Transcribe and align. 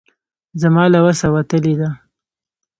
زما 0.61 0.83
له 0.93 0.99
وسه 1.05 1.27
وتلې 1.35 1.73
ده. 1.81 1.89